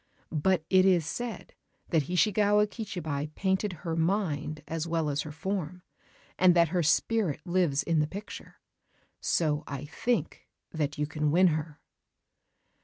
But 0.33 0.65
it 0.67 0.83
is 0.83 1.05
said 1.05 1.53
that 1.89 2.05
Hishigawa 2.05 2.65
Kichibei 2.65 3.35
painted 3.35 3.73
her 3.85 3.95
mind 3.95 4.63
as 4.67 4.87
well 4.87 5.11
as 5.11 5.21
her 5.21 5.31
form, 5.31 5.83
and 6.39 6.55
that 6.55 6.69
her 6.69 6.81
spirit 6.81 7.39
lives 7.45 7.83
in 7.83 7.99
the 7.99 8.07
picture. 8.07 8.55
So 9.19 9.63
I 9.67 9.85
think 9.85 10.47
that 10.71 10.97
you 10.97 11.05
can 11.05 11.29
win 11.29 11.49
her." 11.49 11.79